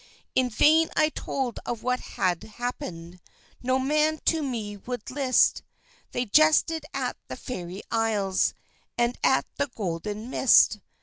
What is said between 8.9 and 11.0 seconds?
And at the Golden Mist.